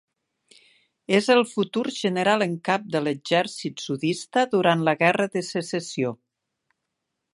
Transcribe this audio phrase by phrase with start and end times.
[1.17, 6.15] És el futur general en cap de l’exèrcit sudista durant la Guerra de Secessió.